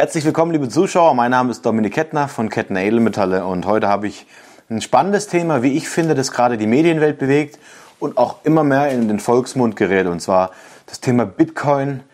[0.00, 1.12] Herzlich willkommen, liebe Zuschauer.
[1.14, 4.26] Mein Name ist Dominik Kettner von Kettner Edelmetalle und heute habe ich
[4.70, 7.58] ein spannendes Thema, wie ich finde, das gerade die Medienwelt bewegt
[7.98, 10.52] und auch immer mehr in den Volksmund gerät und zwar
[10.86, 12.04] das Thema Bitcoin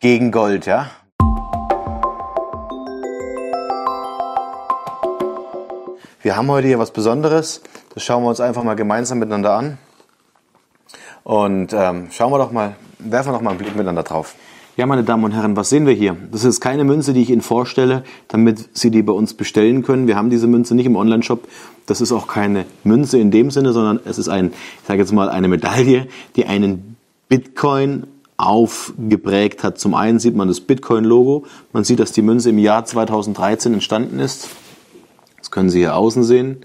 [0.00, 0.88] gegen Gold, ja?
[6.22, 7.60] Wir haben heute hier was Besonderes.
[7.92, 9.76] Das schauen wir uns einfach mal gemeinsam miteinander an.
[11.24, 14.34] Und ähm, schauen wir doch mal, werfen wir doch mal einen Blick miteinander drauf.
[14.76, 16.16] Ja, meine Damen und Herren, was sehen wir hier?
[16.32, 20.08] Das ist keine Münze, die ich Ihnen vorstelle, damit Sie die bei uns bestellen können.
[20.08, 21.46] Wir haben diese Münze nicht im Onlineshop.
[21.86, 25.12] Das ist auch keine Münze in dem Sinne, sondern es ist ein, ich sage jetzt
[25.12, 26.96] mal, eine Medaille, die einen
[27.28, 29.78] Bitcoin aufgeprägt hat.
[29.78, 31.44] Zum einen sieht man das Bitcoin-Logo.
[31.72, 34.48] Man sieht, dass die Münze im Jahr 2013 entstanden ist.
[35.38, 36.64] Das können Sie hier außen sehen.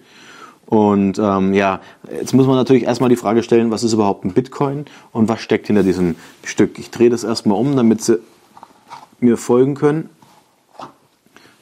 [0.69, 4.33] Und ähm, ja, jetzt muss man natürlich erstmal die Frage stellen, was ist überhaupt ein
[4.33, 6.77] Bitcoin und was steckt hinter diesem Stück.
[6.77, 8.19] Ich drehe das erstmal um, damit Sie
[9.19, 10.11] mir folgen können.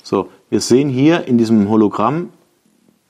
[0.04, 2.32] So, wir sehen hier in diesem Hologramm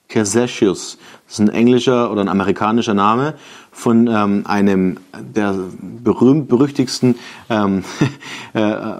[0.07, 0.99] Casasius.
[1.25, 3.33] Das ist ein englischer oder ein amerikanischer Name
[3.71, 7.15] von ähm, einem der berühmt berüchtigsten
[7.49, 7.83] ähm,
[8.53, 8.99] äh,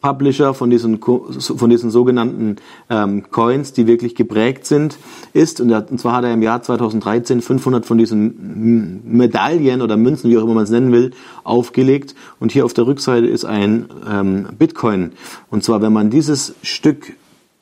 [0.00, 2.56] Publisher von diesen, von diesen sogenannten
[2.88, 4.98] ähm, Coins, die wirklich geprägt sind,
[5.32, 5.60] ist.
[5.60, 10.38] Und, und zwar hat er im Jahr 2013 500 von diesen Medaillen oder Münzen, wie
[10.38, 11.12] auch immer man es nennen will,
[11.44, 12.14] aufgelegt.
[12.38, 15.12] Und hier auf der Rückseite ist ein ähm, Bitcoin.
[15.50, 17.12] Und zwar, wenn man dieses Stück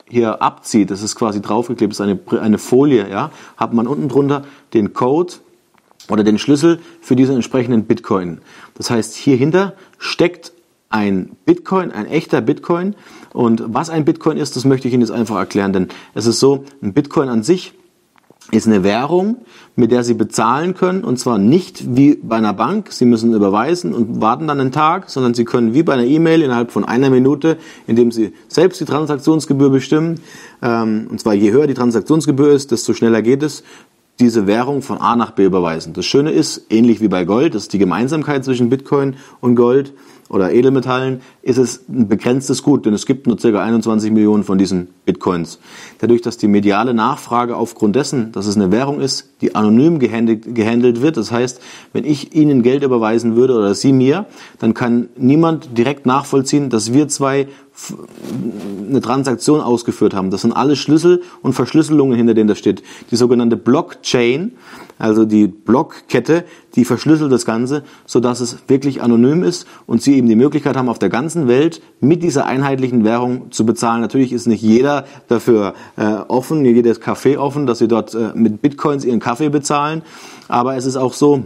[0.07, 4.43] hier abzieht, das ist quasi draufgeklebt, ist eine, eine Folie, ja, hat man unten drunter
[4.73, 5.33] den Code
[6.09, 8.39] oder den Schlüssel für diesen entsprechenden Bitcoin.
[8.75, 10.53] Das heißt, hier hinter steckt
[10.89, 12.95] ein Bitcoin, ein echter Bitcoin.
[13.33, 16.39] Und was ein Bitcoin ist, das möchte ich Ihnen jetzt einfach erklären, denn es ist
[16.39, 17.73] so, ein Bitcoin an sich
[18.51, 19.37] ist eine Währung,
[19.75, 22.91] mit der Sie bezahlen können, und zwar nicht wie bei einer Bank.
[22.91, 26.41] Sie müssen überweisen und warten dann einen Tag, sondern Sie können wie bei einer E-Mail
[26.41, 30.19] innerhalb von einer Minute, indem Sie selbst die Transaktionsgebühr bestimmen,
[30.63, 33.63] ähm, und zwar je höher die Transaktionsgebühr ist, desto schneller geht es,
[34.19, 35.93] diese Währung von A nach B überweisen.
[35.93, 39.93] Das Schöne ist, ähnlich wie bei Gold, das ist die Gemeinsamkeit zwischen Bitcoin und Gold,
[40.29, 43.47] oder Edelmetallen ist es ein begrenztes Gut, denn es gibt nur ca.
[43.47, 45.59] 21 Millionen von diesen Bitcoins.
[45.97, 51.01] Dadurch, dass die mediale Nachfrage aufgrund dessen, dass es eine Währung ist, die anonym gehandelt,
[51.01, 51.59] wird, das heißt,
[51.93, 54.27] wenn ich Ihnen Geld überweisen würde oder Sie mir,
[54.59, 57.47] dann kann niemand direkt nachvollziehen, dass wir zwei
[58.87, 60.31] eine Transaktion ausgeführt haben.
[60.31, 62.83] Das sind alle Schlüssel und Verschlüsselungen, hinter denen das steht.
[63.11, 64.53] Die sogenannte Blockchain,
[64.97, 66.43] also die Blockkette,
[66.75, 70.89] die verschlüsselt das Ganze, sodass es wirklich anonym ist und Sie eben die Möglichkeit haben,
[70.89, 74.01] auf der ganzen Welt mit dieser einheitlichen Währung zu bezahlen.
[74.01, 78.61] Natürlich ist nicht jeder dafür äh, offen, jedes Café offen, dass Sie dort äh, mit
[78.61, 80.03] Bitcoins Ihren Kaffee bezahlen.
[80.47, 81.43] Aber es ist auch so,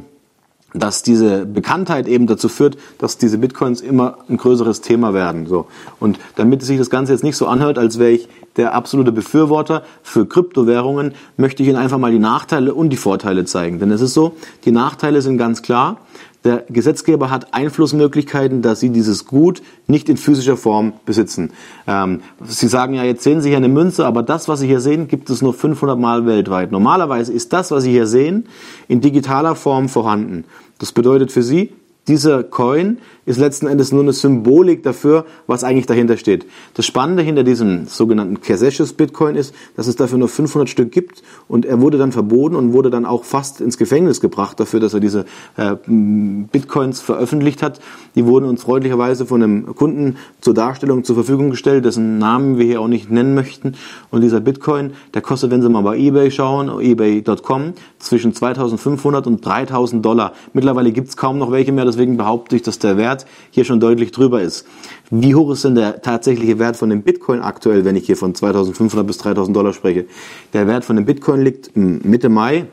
[0.73, 5.45] dass diese Bekanntheit eben dazu führt, dass diese Bitcoins immer ein größeres Thema werden.
[5.47, 5.67] So.
[5.99, 9.83] Und damit sich das Ganze jetzt nicht so anhört, als wäre ich der absolute Befürworter
[10.01, 13.79] für Kryptowährungen, möchte ich Ihnen einfach mal die Nachteile und die Vorteile zeigen.
[13.79, 15.97] Denn es ist so, die Nachteile sind ganz klar.
[16.43, 21.51] Der Gesetzgeber hat Einflussmöglichkeiten, dass Sie dieses Gut nicht in physischer Form besitzen.
[21.87, 24.81] Ähm, Sie sagen ja, jetzt sehen Sie hier eine Münze, aber das, was Sie hier
[24.81, 26.71] sehen, gibt es nur 500 Mal weltweit.
[26.71, 28.47] Normalerweise ist das, was Sie hier sehen,
[28.89, 30.43] in digitaler Form vorhanden.
[30.79, 31.71] Das bedeutet für Sie,
[32.07, 36.45] dieser Coin ist letzten Endes nur eine Symbolik dafür, was eigentlich dahinter steht.
[36.73, 41.23] Das Spannende hinter diesem sogenannten Casasius Bitcoin ist, dass es dafür nur 500 Stück gibt
[41.47, 44.93] und er wurde dann verboten und wurde dann auch fast ins Gefängnis gebracht dafür, dass
[44.93, 45.23] er diese
[45.55, 47.79] äh, Bitcoins veröffentlicht hat.
[48.15, 52.65] Die wurden uns freundlicherweise von einem Kunden zur Darstellung zur Verfügung gestellt, dessen Namen wir
[52.65, 53.75] hier auch nicht nennen möchten.
[54.11, 59.45] Und dieser Bitcoin, der kostet, wenn Sie mal bei eBay schauen, ebay.com, zwischen 2500 und
[59.45, 60.33] 3000 Dollar.
[60.51, 63.79] Mittlerweile gibt es kaum noch welche mehr, deswegen behaupte ich, dass der Wert hier schon
[63.79, 64.65] deutlich drüber ist.
[65.09, 68.35] Wie hoch ist denn der tatsächliche Wert von dem Bitcoin aktuell, wenn ich hier von
[68.35, 70.05] 2500 bis 3000 Dollar spreche?
[70.53, 72.67] Der Wert von dem Bitcoin liegt Mitte Mai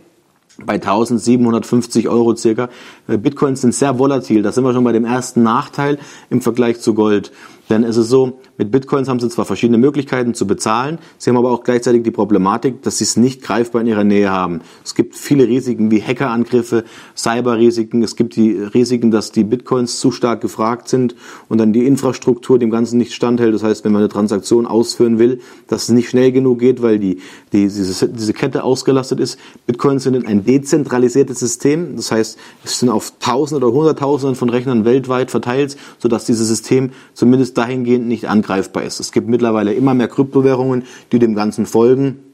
[0.64, 2.68] bei 1750 Euro circa.
[3.08, 4.42] Äh, Bitcoins sind sehr volatil.
[4.42, 5.98] Da sind wir schon bei dem ersten Nachteil
[6.28, 7.32] im Vergleich zu Gold.
[7.70, 11.36] Denn es ist so, mit Bitcoins haben sie zwar verschiedene Möglichkeiten zu bezahlen, sie haben
[11.36, 14.60] aber auch gleichzeitig die Problematik, dass sie es nicht greifbar in ihrer Nähe haben.
[14.84, 16.84] Es gibt viele Risiken wie Hackerangriffe,
[17.16, 21.14] Cyberrisiken, es gibt die Risiken, dass die Bitcoins zu stark gefragt sind
[21.48, 23.54] und dann die Infrastruktur dem Ganzen nicht standhält.
[23.54, 26.98] Das heißt, wenn man eine Transaktion ausführen will, dass es nicht schnell genug geht, weil
[26.98, 27.18] die,
[27.52, 29.38] die, diese, diese Kette ausgelastet ist.
[29.66, 34.84] Bitcoins sind ein dezentralisiertes System, das heißt, es sind auf Tausenden oder Hunderttausenden von Rechnern
[34.84, 39.00] weltweit verteilt, sodass dieses System zumindest dahingehend nicht angreifbar ist.
[39.00, 42.29] Es gibt mittlerweile immer mehr Kryptowährungen, die dem Ganzen folgen.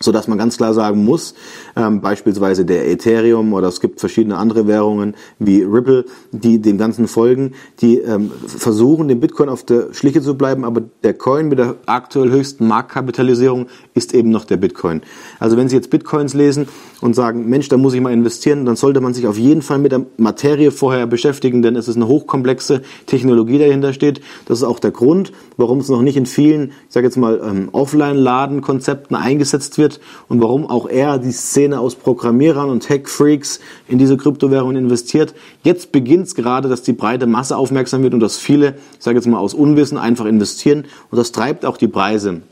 [0.00, 1.34] So dass man ganz klar sagen muss,
[1.76, 7.06] ähm, beispielsweise der Ethereum oder es gibt verschiedene andere Währungen wie Ripple, die dem Ganzen
[7.06, 11.60] folgen, die ähm, versuchen, dem Bitcoin auf der Schliche zu bleiben, aber der Coin mit
[11.60, 15.02] der aktuell höchsten Marktkapitalisierung ist eben noch der Bitcoin.
[15.38, 16.66] Also wenn Sie jetzt Bitcoins lesen
[17.00, 19.78] und sagen, Mensch, da muss ich mal investieren, dann sollte man sich auf jeden Fall
[19.78, 24.20] mit der Materie vorher beschäftigen, denn es ist eine hochkomplexe Technologie, die dahinter steht.
[24.46, 27.40] Das ist auch der Grund, warum es noch nicht in vielen, ich sage jetzt mal,
[27.44, 29.83] ähm, Offline-Laden-Konzepten eingesetzt wird
[30.28, 35.34] und warum auch er die Szene aus Programmierern und Tech-Freaks in diese Kryptowährungen investiert.
[35.62, 39.16] Jetzt beginnt es gerade, dass die breite Masse aufmerksam wird und dass viele, ich sage
[39.16, 42.42] jetzt mal aus Unwissen, einfach investieren und das treibt auch die Preise.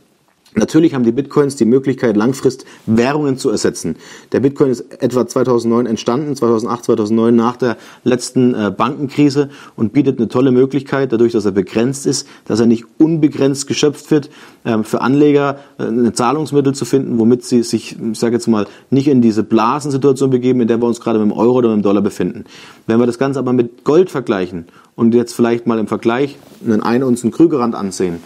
[0.55, 3.97] Natürlich haben die Bitcoins die Möglichkeit, langfrist Währungen zu ersetzen.
[4.33, 10.19] Der Bitcoin ist etwa 2009 entstanden, 2008, 2009 nach der letzten äh, Bankenkrise und bietet
[10.19, 14.29] eine tolle Möglichkeit, dadurch, dass er begrenzt ist, dass er nicht unbegrenzt geschöpft wird,
[14.67, 18.67] ähm, für Anleger äh, ein Zahlungsmittel zu finden, womit sie sich, ich sage jetzt mal,
[18.91, 21.79] nicht in diese Blasensituation begeben, in der wir uns gerade mit dem Euro oder mit
[21.79, 22.45] dem Dollar befinden.
[22.87, 24.67] Wenn wir das Ganze aber mit Gold vergleichen
[24.97, 28.19] und jetzt vielleicht mal im Vergleich einen 1 Unzen Krügerrand ansehen,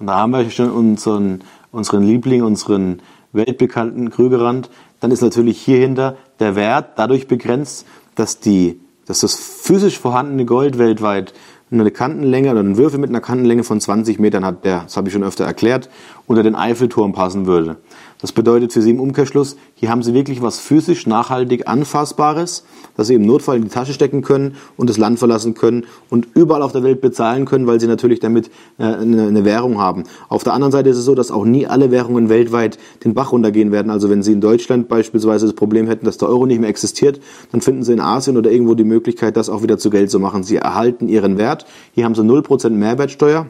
[0.00, 3.00] und da haben wir schon unseren unseren Liebling, unseren
[3.32, 4.70] weltbekannten Krügerrand,
[5.00, 10.78] dann ist natürlich hierhinter der Wert dadurch begrenzt, dass, die, dass das physisch vorhandene Gold
[10.78, 11.32] weltweit
[11.70, 15.08] eine Kantenlänge oder einen Würfel mit einer Kantenlänge von 20 Metern hat, der, das habe
[15.08, 15.88] ich schon öfter erklärt,
[16.26, 17.76] unter den Eiffelturm passen würde.
[18.20, 22.64] Das bedeutet für Sie im Umkehrschluss, hier haben Sie wirklich was physisch nachhaltig Anfassbares,
[22.96, 26.28] dass Sie im Notfall in die Tasche stecken können und das Land verlassen können und
[26.34, 30.04] überall auf der Welt bezahlen können, weil Sie natürlich damit äh, eine Währung haben.
[30.28, 33.32] Auf der anderen Seite ist es so, dass auch nie alle Währungen weltweit den Bach
[33.32, 33.90] runtergehen werden.
[33.90, 37.20] Also wenn Sie in Deutschland beispielsweise das Problem hätten, dass der Euro nicht mehr existiert,
[37.52, 40.20] dann finden Sie in Asien oder irgendwo die Möglichkeit, das auch wieder zu Geld zu
[40.20, 40.42] machen.
[40.42, 41.64] Sie erhalten Ihren Wert.
[41.92, 43.46] Hier haben Sie 0% Mehrwertsteuer.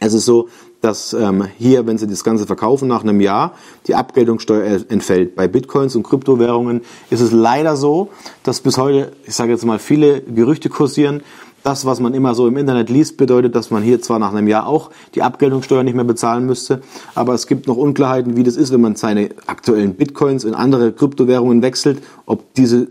[0.00, 0.48] Es ist so,
[0.80, 3.54] dass ähm, hier, wenn Sie das Ganze verkaufen nach einem Jahr,
[3.86, 5.34] die Abgeltungssteuer entfällt.
[5.34, 8.10] Bei Bitcoins und Kryptowährungen ist es leider so,
[8.44, 11.22] dass bis heute, ich sage jetzt mal, viele Gerüchte kursieren.
[11.64, 14.46] Das, was man immer so im Internet liest, bedeutet, dass man hier zwar nach einem
[14.46, 16.80] Jahr auch die Abgeltungssteuer nicht mehr bezahlen müsste,
[17.16, 20.92] aber es gibt noch Unklarheiten, wie das ist, wenn man seine aktuellen Bitcoins in andere
[20.92, 22.86] Kryptowährungen wechselt, ob diese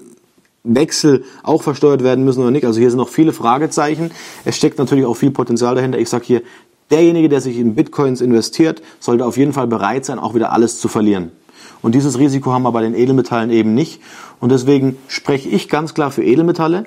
[0.67, 2.65] Wechsel auch versteuert werden müssen oder nicht.
[2.65, 4.11] Also hier sind noch viele Fragezeichen.
[4.45, 5.97] Es steckt natürlich auch viel Potenzial dahinter.
[5.97, 6.41] Ich sage hier,
[6.91, 10.79] derjenige, der sich in Bitcoins investiert, sollte auf jeden Fall bereit sein, auch wieder alles
[10.79, 11.31] zu verlieren.
[11.81, 14.01] Und dieses Risiko haben wir bei den Edelmetallen eben nicht.
[14.39, 16.85] Und deswegen spreche ich ganz klar für Edelmetalle.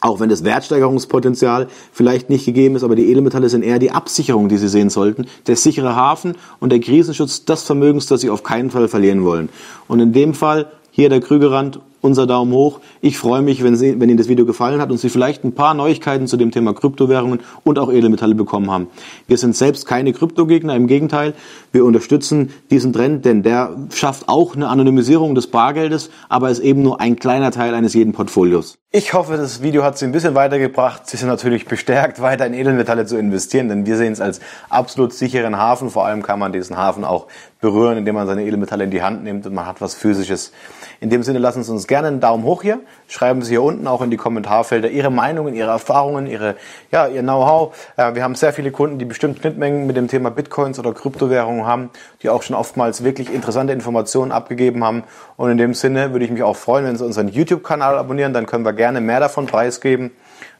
[0.00, 4.48] Auch wenn das Wertsteigerungspotenzial vielleicht nicht gegeben ist, aber die Edelmetalle sind eher die Absicherung,
[4.48, 5.26] die Sie sehen sollten.
[5.46, 9.48] Der sichere Hafen und der Krisenschutz des Vermögens, das Sie auf keinen Fall verlieren wollen.
[9.86, 12.80] Und in dem Fall hier der Krügerrand unser Daumen hoch.
[13.00, 15.54] Ich freue mich, wenn, Sie, wenn Ihnen das Video gefallen hat und Sie vielleicht ein
[15.54, 18.88] paar Neuigkeiten zu dem Thema Kryptowährungen und auch Edelmetalle bekommen haben.
[19.26, 21.32] Wir sind selbst keine Kryptogegner, im Gegenteil.
[21.70, 26.82] Wir unterstützen diesen Trend, denn der schafft auch eine Anonymisierung des Bargeldes, aber ist eben
[26.82, 28.76] nur ein kleiner Teil eines jeden Portfolios.
[28.94, 31.08] Ich hoffe, das Video hat Sie ein bisschen weitergebracht.
[31.08, 35.14] Sie sind natürlich bestärkt, weiter in Edelmetalle zu investieren, denn wir sehen es als absolut
[35.14, 35.88] sicheren Hafen.
[35.88, 37.26] Vor allem kann man diesen Hafen auch
[37.62, 40.52] berühren, indem man seine Edelmetalle in die Hand nimmt und man hat was Physisches.
[41.00, 42.80] In dem Sinne lassen Sie uns gerne einen Daumen hoch hier.
[43.06, 46.56] Schreiben Sie hier unten auch in die Kommentarfelder Ihre Meinungen, Ihre Erfahrungen, Ihre,
[46.90, 47.76] ja, Ihr Know-how.
[47.98, 51.66] Äh, wir haben sehr viele Kunden, die bestimmt Schnittmengen mit dem Thema Bitcoins oder Kryptowährungen
[51.66, 51.90] haben,
[52.22, 55.02] die auch schon oftmals wirklich interessante Informationen abgegeben haben.
[55.36, 58.32] Und in dem Sinne würde ich mich auch freuen, wenn Sie unseren YouTube-Kanal abonnieren.
[58.32, 60.12] Dann können wir gerne mehr davon preisgeben.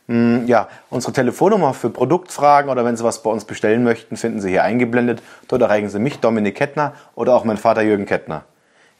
[0.08, 4.42] Hm, ja, unsere Telefonnummer für Produktfragen oder wenn Sie was bei uns bestellen möchten, finden
[4.42, 5.22] Sie hier eingeblendet.
[5.48, 8.44] Dort erreichen Sie mich, Dominik Kettner, oder auch meinen Vater Jürgen Kettner.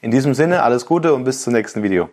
[0.01, 2.09] In diesem Sinne, alles Gute und bis zum nächsten Video.